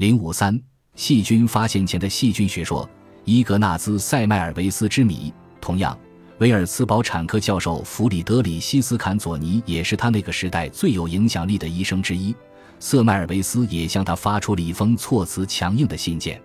[0.00, 0.58] 零五三
[0.94, 2.88] 细菌发现前的细菌学说，
[3.26, 5.30] 伊格纳兹·塞迈尔维斯之谜。
[5.60, 5.94] 同样，
[6.38, 12.34] 维尔茨堡产科教授弗里德里希斯·坎佐尼也是他那个时代最有影响力的医生之一。
[12.78, 16.40] 瑟迈尔维斯也向他发出了一封措辞强硬的信件。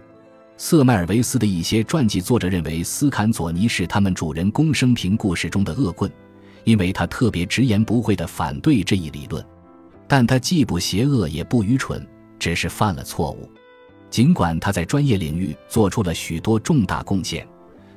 [0.58, 6.12] 瑟迈尔维斯的一些传记作者认为斯坎佐尼是他们主人公生平故事中的恶棍，
[6.66, 9.42] 因为他特别直言不讳地反对这一理论。
[10.10, 12.06] 但他既不邪恶也不愚蠢，
[12.40, 13.50] 只是犯了错误。
[14.10, 17.48] 尽管他在专业领域做出了许多重大贡献。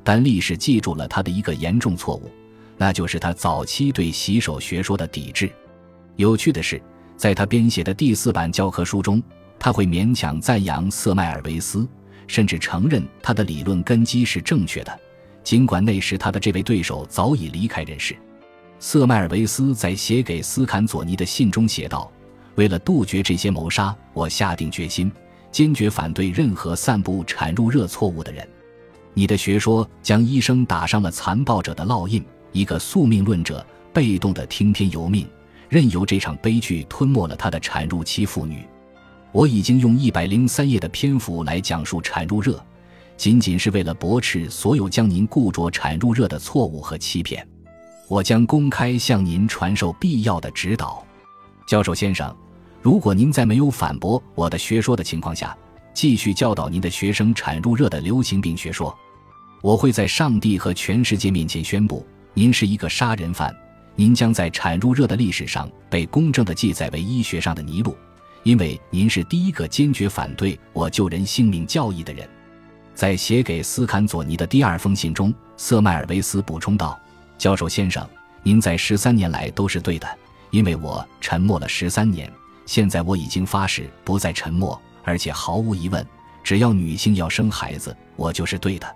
[0.04, 2.30] 但历史记住了他的一个严重错误，
[2.78, 5.52] 那就是他早期对洗手学说的抵制。
[6.16, 6.80] 有趣的是，
[7.14, 9.22] 在他编写的第四版教科书中，
[9.58, 11.86] 他会勉强赞扬瑟迈尔维斯，
[12.26, 14.98] 甚至承认他的理论根基是正确的，
[15.44, 18.16] 尽管那时他的这位对手早已离开人世。
[18.78, 22.10] 瑟迈尔维斯在写给斯坎佐尼的信中写道
[22.58, 25.10] ：“为了杜绝这些谋杀，我下定决心，
[25.52, 28.46] 坚决反对任何散布产褥热错误的人。”
[29.14, 35.24] 你的学说将医生打上了残暴者的烙印，一个宿命论者被动的听天由命，
[35.68, 38.66] 任由这场悲剧吞没了他的产褥期妇女。
[39.30, 42.60] 我已经用一百零三页的篇幅来讲述产褥热，
[43.16, 47.46] 仅仅是为了驳斥所有将您固着产褥热的错误和欺骗。
[48.08, 51.04] 我将公开向您传授必要的指导，
[51.64, 52.36] 教授先生。
[52.80, 55.56] 如果您在没有反驳我的学说的情况下，
[55.92, 58.96] 继续教导您的学生产褥热的流行病学说。
[59.60, 63.54] 我会在上帝和全世界面前宣布，您是一个杀人犯。
[63.96, 67.96] 您将在产褥热的历史上被公正的记载为医学上的泥路，
[68.44, 72.28] 因为您是第一个坚决反对我救人性命教义的人。
[72.94, 76.96] 在写给斯坎佐尼的第二封信中，瑟迈尔维斯补充道
[77.36, 78.08] ：“教授先生，
[78.44, 80.06] 您在十三年来都是对的，
[80.52, 82.32] 因为我沉默了十三年。
[82.68, 86.06] 现在我已经发誓不再沉默，而且毫无疑问，
[86.44, 88.86] 只要女性要生孩子，我就是对的。”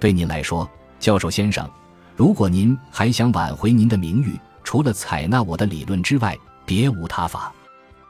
[0.00, 0.66] 对您来说，
[0.98, 1.70] 教授先生，
[2.16, 6.34] 如果您还想挽回您的名誉，除了采纳我的理论之外，
[6.64, 7.52] 别无他法。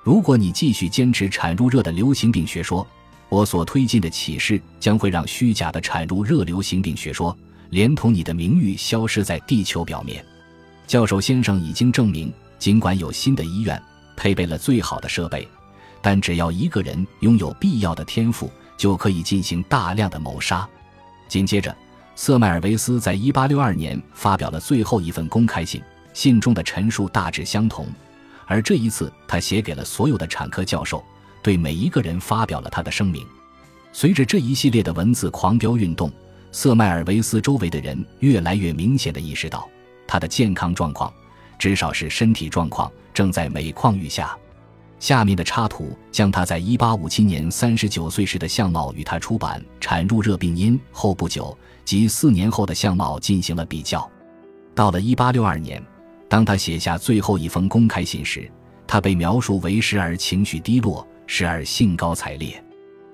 [0.04, 2.86] 如果你继续坚持产褥热的流行病学说，
[3.28, 7.36] 我所推进的启示将会让虚假的产褥热流行病学说
[7.70, 10.24] 连同你的名誉消失在地球表面。
[10.86, 13.82] 教授先生已经证明，尽管有新的医院
[14.16, 15.46] 配备了最好的设备，
[16.00, 20.68] 但只要一个人拥有必要的天赋，就可以进行大量的谋杀。
[21.28, 21.74] 紧接着，
[22.14, 27.86] 瑟迈尔维斯在1862年发表了最后一份公开信，信中的陈述大致相同，
[28.46, 31.02] 而这一次他写给了所有的产科教授，
[31.42, 33.26] 对每一个人发表了他的声明。
[33.92, 36.10] 随着这一系列的文字狂飙运动，
[36.50, 39.68] 瑟迈尔维斯周围的人越来越明显地意识到，
[40.06, 41.12] 他的健康状况，
[41.58, 44.36] 至少是身体状况，正在每况愈下。
[44.98, 54.08] 下面的插图将他在1857年39岁时的相貌与他出版《产褥热病因》后不久及四年后的相貌进行了比较。
[54.76, 55.82] 到了1862年，
[56.28, 58.48] 当他写下最后一封公开信时，
[58.86, 62.62] 他被描述为时而情绪低落，时而兴高采烈。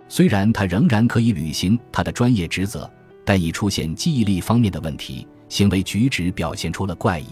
[0.09, 2.88] 虽然他仍然可以履行他的专业职责，
[3.25, 7.26] 但已出现记忆力方面的问题，行为举止表现出了怪异。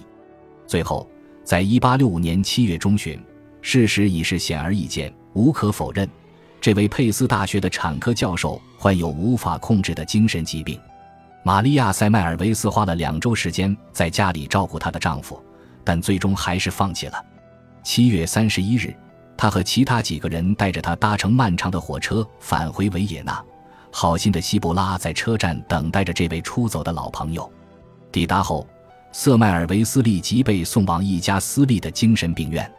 [0.67, 1.09] 最后，
[1.47, 3.17] 在1865年7月中旬。
[3.63, 6.09] 事实已是显而易见，无可否认，
[6.61, 10.79] 这位佩斯大学的产科教授患有无法控制的精神疾病。
[11.45, 15.41] 玛利亚·塞迈尔维斯花了两周时间在家里照顾她的丈夫，
[15.85, 17.25] 但最终还是放弃了。
[17.85, 18.93] 七月三十一日，
[19.37, 23.41] 她和其他几个人带着他搭乘漫长的火车返回维也纳。
[23.93, 27.51] 好心的希布拉在车站等待着这位出走的老朋友。
[28.13, 28.67] 抵达后，
[29.19, 32.71] 瑟迈尔维斯立即被送往一家私立的精神病院。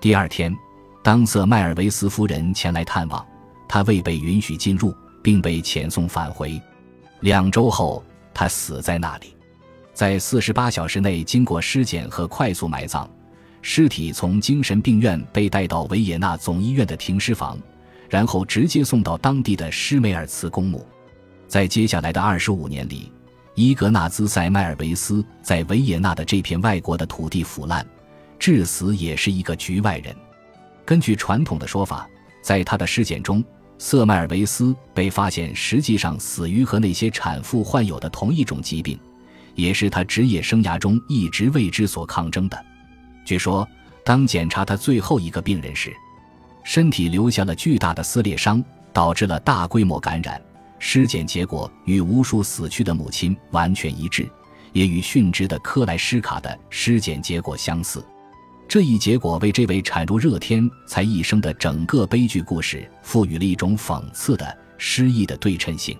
[0.00, 0.56] 第二天，
[1.02, 3.26] 当瑟迈尔维斯夫人前来探望，
[3.68, 4.94] 他未被允许进入，
[5.24, 6.62] 并被遣送返回。
[7.18, 8.00] 两周后，
[8.32, 9.34] 他死在那里。
[9.92, 13.10] 在四十八小时内经过尸检和快速埋葬，
[13.60, 17.58] 尸体从精神病院被带到维也纳总医院的停尸房，
[18.08, 20.86] 然后直接送到当地的施梅尔茨公墓。
[21.48, 23.10] 在接下来的二十五年里，
[23.54, 27.86] 伊格纳兹·塞迈尔维斯在维也纳的这片外国的土地腐烂。
[28.38, 30.12] 至死也是一个局外人。
[30.84, 32.08] 根据传统的说法，
[32.42, 33.44] 在他的尸检中，
[33.78, 38.98] 瑟迈尔维斯被发现实际上死于和那些产妇患有的同一种疾病，
[39.54, 42.66] 也是他职业生涯中一直为之所抗争的。
[43.24, 43.64] 据说，
[44.04, 45.92] 当检查他最后一个病人时，
[46.64, 48.60] 身体留下了巨大的撕裂伤，
[48.92, 50.42] 导致了大规模感染。
[50.84, 54.28] 尸检结果与无数死去的母亲完全一致，
[54.72, 58.04] 也与殉职的克莱施卡的尸检结果相似。
[58.66, 65.96] 这一结果为这位产如热天才一生的整个悲剧故事赋予了一种讽刺的诗意的对称性。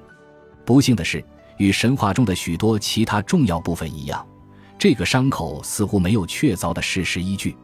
[0.64, 1.25] 不幸的是，
[1.58, 4.26] 与神话中的许多其他重要部分一样，
[4.76, 7.56] 这个伤口似乎没有确凿的事实依据。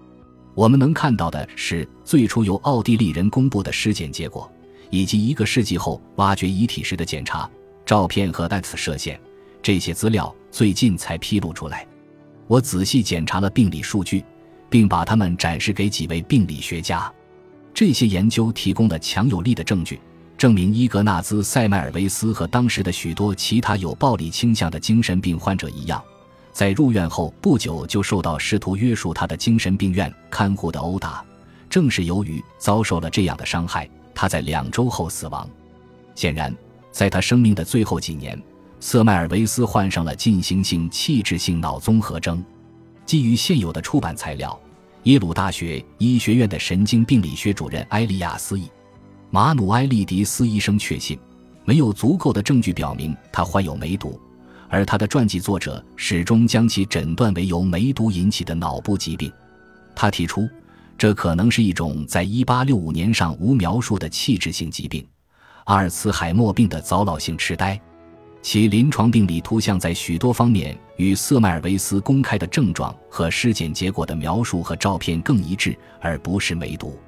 [0.54, 4.48] 我们能看到的是最初由奥地利人公布的尸检结果，
[4.90, 7.48] 以及一个世纪后挖掘遗体时的检查
[7.86, 9.20] 照片和 X 射线。
[9.62, 11.86] 这些资料最近才披露出来。
[12.46, 14.24] 我仔细检查了病理数据。
[14.70, 17.12] 并把它们展示给几位病理学家。
[17.72, 20.00] 这些研究提供了强有力的证据，
[20.36, 26.02] 证明伊格纳兹·塞迈尔维斯和当时的许多其他有暴力倾向的精神病患者一样，
[26.52, 31.24] 在入院后不久就受到试图约束他的精神病院看护的殴打。
[31.70, 33.88] 正是由于遭受了这样的伤害，
[34.20, 35.48] 他在两周后死亡。
[36.16, 36.52] 显然，
[36.90, 38.36] 在他生命的最后几年，
[38.80, 42.44] 瑟迈尔维斯患上了进行性器质性脑综合征。
[43.06, 44.58] 基于现有的出版材料，
[45.04, 48.56] 耶鲁大学医学院的神经病理学主任埃利亚斯·
[49.30, 51.16] 马努埃利迪斯医生确信，
[51.64, 54.20] 没有足够的证据表明他患有梅毒，
[54.68, 59.32] 而他的传记作者始终将其诊断为由梅毒引起的脑部疾病。
[59.94, 60.48] 他提出，
[60.98, 65.06] 这可能是一种在1865年上无描述的器质性疾病——
[65.64, 67.80] 阿尔茨海默病的早老性痴呆。
[68.42, 76.98] 其临床病理图像在许多方面与瑟迈尔维斯公开的症状和尸检结果的描述和照片更一致，而不是梅毒。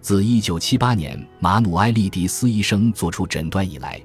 [0.00, 4.00] 自1978年马努埃利迪斯医生做出诊断以来，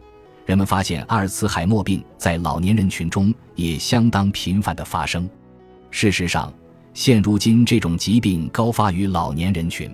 [0.45, 5.27] 人们发现阿尔茨海默病在老年人群中也相当频繁地发生。
[5.89, 6.51] 事实上，
[6.93, 9.91] 现如今这种疾病高发于老年人群。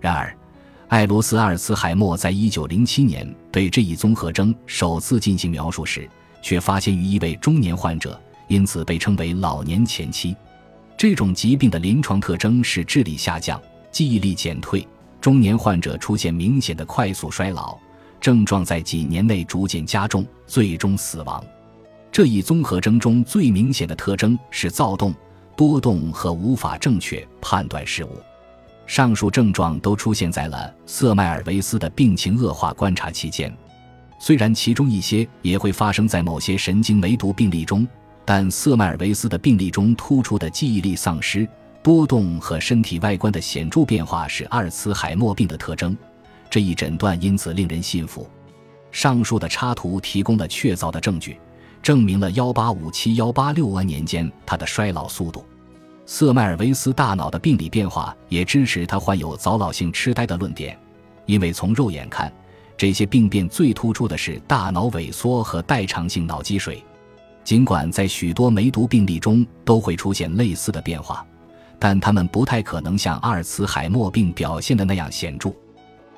[0.00, 0.34] 然而，
[0.88, 6.08] 艾罗斯·阿尔茨海默在一九零七年对这一综合征首次进行描述时，
[6.40, 8.18] 却发现于一位中年患者，
[8.48, 10.34] 因此被称为“老年前期”。
[10.96, 14.86] 这种疾病的临床特征是智力下降、记忆力减退，
[15.20, 17.76] 中年患者出现明显的快速衰老，
[18.20, 21.44] 症状在几年内逐渐加重，最终死亡。
[22.10, 25.14] 这一综合征中最明显的特征是躁动、
[25.56, 28.10] 多动和无法正确判断事物。
[28.86, 33.54] 上述症状都出现在了瑟迈尔维斯的病情恶化观察期间，
[34.18, 37.86] 虽然其中一些也会发生在某些神经梅毒病例中，
[38.24, 41.48] 但瑟迈尔维斯的病例中突出的记忆力丧失、
[41.82, 45.96] 多动和身体外观的显著变化是阿尔茨海默病的特征。
[46.50, 48.28] 这一诊断因此令人信服。
[48.90, 51.38] 上述的插图提供了确凿的证据，
[51.82, 55.44] 证明了1857-1865年间他的衰老速度。
[56.06, 60.78] 瑟迈尔维斯大脑的病理变化也支持他患有早老性痴呆的论点，
[61.26, 62.32] 因为从肉眼看，
[62.76, 66.82] 这些病变最突出的是大脑萎缩和代偿性脑积水。
[67.44, 71.26] 尽管在许多梅毒病例中都会出现类似的变化，
[71.78, 75.52] 但他们不太可能像阿尔茨海默病表现的那样显著。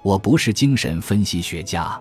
[0.03, 1.99] 我不是精神分析学家，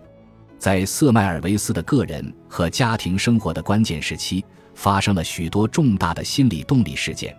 [0.63, 7.35] 在瑟迈尔维斯的个人和家庭生活的关键时期，发生了许多重大的心理动力事件。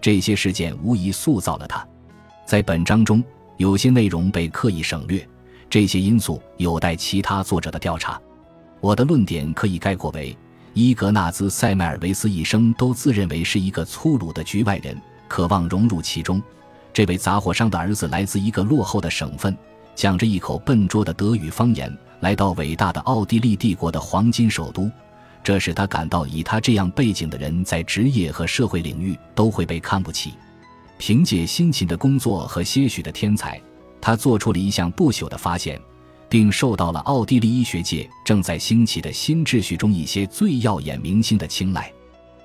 [0.00, 1.84] 这些事件无疑塑造了他。
[2.46, 3.20] 在本章中，
[3.56, 5.28] 有些内容被刻意省略，
[5.68, 8.16] 这些因素有待其他作者的调查。
[8.78, 10.38] 我的论点可以概括为：
[10.72, 14.96] 伊格纳兹·塞迈尔维斯一生都自认为是一个粗鲁的局外人，
[15.26, 16.40] 渴望融入其中。
[16.92, 19.58] 这位杂货商的儿子来自一个落后的省份，
[19.96, 24.90] 讲着一口笨拙的德语方言，来到伟大的奥地利帝国的黄金首都。
[25.42, 30.34] 这使他感到，以他这样背景的人，在职业和社会领域都会被看不起。
[30.98, 33.58] 凭借辛勤的工作和些许的天才，
[34.00, 35.80] 他做出了一项不朽的发现，
[36.28, 41.90] 并受到了奥地利医学界正在兴起的新秩序中一些最耀眼明星的青睐。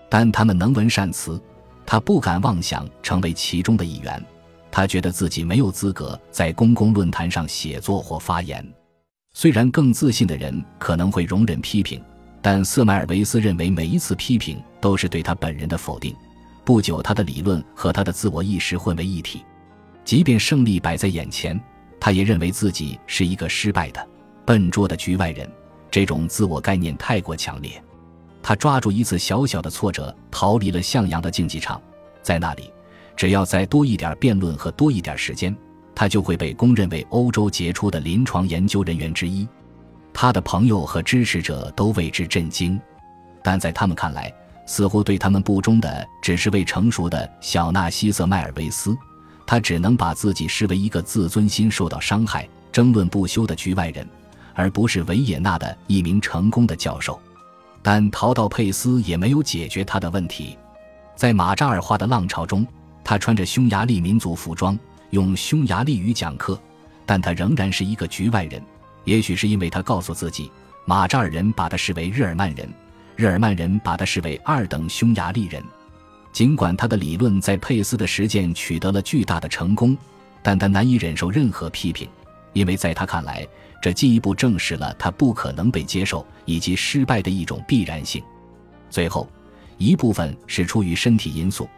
[0.08, 1.42] 但他们能文善辞，
[1.86, 4.24] 他不敢妄想成为其中的一员。
[4.72, 8.66] 他觉得自己没有资格在公共论坛上写作或发言。
[9.34, 12.02] 虽然更自信的人可能会容忍批评。
[12.42, 16.14] 但瑟迈尔维斯认为，每一次批评都是对他本人的否定。
[16.66, 19.46] 不久，他的理论和他的自我意识混为一体。
[20.04, 21.58] 即便胜利摆在眼前，
[22.02, 24.06] 他也认为自己是一个失败的、
[24.46, 25.50] 笨拙的局外人。
[25.90, 27.82] 这种自我概念太过强烈。
[28.42, 31.82] 他抓住一次小小的挫折，逃离了向阳的竞技场。
[32.22, 32.70] 在那里，
[33.16, 35.56] 只要再多一点辩论和多一点时间，
[35.96, 39.48] 他就会被公认为欧洲杰出的临床研究人员之一。
[40.14, 42.80] 他的朋友和支持者都为之震惊，
[43.44, 44.34] 但在他们看来，
[44.66, 48.96] 似乎对他们不忠的只是未成熟的小纳西瑟迈尔维斯。
[49.46, 54.08] 他只能把自己视为一个自尊心受到伤害、争论不休的局外人，
[54.54, 57.20] 而不是维也纳的一名成功的教授。
[57.82, 60.58] 但陶道佩斯也没有解决他的问题。
[61.16, 62.66] 在马扎尔化的浪潮中，
[63.04, 64.80] 他穿着匈牙利民族服装，
[65.14, 66.60] 用匈牙利语讲课，
[67.06, 68.60] 但他仍然是一个局外人。
[69.04, 70.52] 也许是因为他告诉自己，
[70.86, 72.68] 马扎尔人把他视为日耳曼人，
[73.16, 75.64] 日耳曼人把他视为二等匈牙利人。
[76.32, 79.96] 尽管他的理论在佩斯的实践取得了巨大的成功，
[80.42, 82.10] 但他难以忍受任何批评，
[82.54, 83.48] 因为在他看来，
[83.84, 88.20] 这进一步证实了他不可能被接受以及失败的一种必然性。
[88.90, 89.30] 最后，
[89.78, 91.70] 一部分是出于身体因素。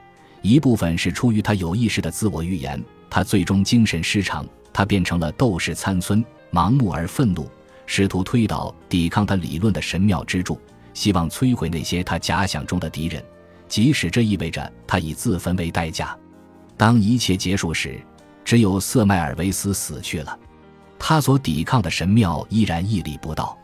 [0.42, 2.82] 一部分是出于他有意识的自我预言，
[3.16, 7.50] 他最终精神失常，他变成了斗士参孙，盲目而愤怒，
[7.86, 10.60] 试图推倒抵抗他理论的神庙支柱，
[10.94, 13.24] 希望摧毁那些他假想中的敌人，
[13.70, 16.14] 即使这意味着他以自焚为代价。
[16.76, 17.98] 当一切结束时，
[18.44, 20.38] 只有瑟迈尔维斯死去了，
[21.00, 23.58] 他所抵抗的神庙依然屹立不倒。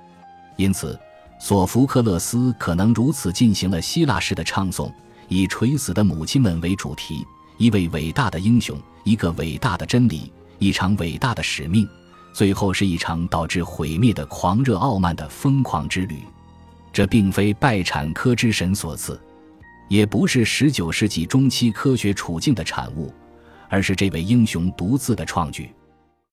[0.55, 0.97] 因此，
[1.41, 4.89] 索福克勒斯可能如此进行了希腊式的唱诵。
[5.27, 7.25] 以垂死的母亲们为主题，
[7.57, 11.87] 一位伟大的英雄，一个伟大的真理，一场伟大的使命，
[12.33, 16.19] 最后是一场导致毁灭的狂热傲慢的疯狂之旅。
[16.91, 19.19] 这并非拜产科之神所赐，
[19.87, 23.13] 也不是十九世纪中期科学处境的产物，
[23.69, 25.69] 而是这位英雄独自的创举。